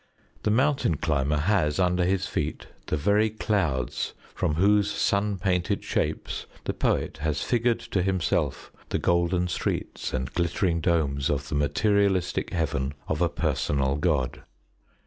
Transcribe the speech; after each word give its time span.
The 0.41 0.49
mountain 0.49 0.97
climber 0.97 1.37
has 1.37 1.77
under 1.79 2.05
his 2.05 2.25
feet 2.25 2.65
the 2.87 2.97
very 2.97 3.29
clouds 3.29 4.15
from 4.33 4.55
whose 4.55 4.89
sun 4.89 5.37
painted 5.37 5.83
shapes 5.83 6.47
the 6.63 6.73
poet 6.73 7.17
has 7.17 7.43
figured 7.43 7.79
to 7.81 8.01
himself 8.01 8.71
the 8.89 8.97
golden 8.97 9.47
streets 9.47 10.11
and 10.11 10.33
glittering 10.33 10.81
domes 10.81 11.29
of 11.29 11.49
the 11.49 11.53
materialistic 11.55 12.49
Heaven 12.51 12.95
of 13.07 13.21
a 13.21 13.29
personal 13.29 13.95
God. 13.95 14.41